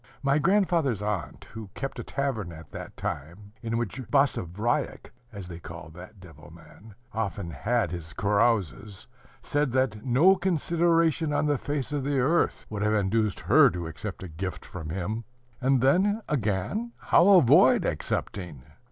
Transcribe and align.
My 0.23 0.39
grandfather's 0.39 1.03
aunt, 1.03 1.45
who 1.51 1.69
kept 1.75 1.99
a 1.99 2.03
tavern 2.03 2.51
at 2.51 2.71
that 2.71 2.97
time, 2.97 3.51
in 3.61 3.77
which 3.77 4.01
Basavriuk 4.09 5.11
(as 5.31 5.47
they 5.47 5.59
called 5.59 5.93
that 5.93 6.19
devil 6.19 6.49
man) 6.49 6.95
often 7.13 7.51
had 7.51 7.91
his 7.91 8.11
carouses, 8.11 9.05
said 9.43 9.71
that 9.73 10.03
no 10.03 10.35
consideration 10.35 11.31
on 11.33 11.45
the 11.45 11.59
face 11.59 11.91
of 11.91 12.03
the 12.03 12.17
earth 12.19 12.65
would 12.67 12.81
have 12.81 12.95
induced 12.95 13.41
her 13.41 13.69
to 13.69 13.85
accept 13.85 14.23
a 14.23 14.27
gift 14.27 14.65
from 14.65 14.89
him. 14.89 15.23
And 15.61 15.81
then, 15.81 16.23
again, 16.27 16.93
how 16.97 17.27
avoid 17.35 17.85
accepting? 17.85 18.63